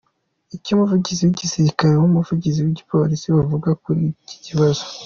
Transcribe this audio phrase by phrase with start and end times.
[0.55, 4.83] Icyo umuvugizi w’Igisikare n’umuvugizi w’Igipolisi bavuga kuri iki kibazo:.